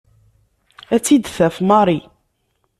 [0.93, 1.99] Ad tt-id-taf Mary.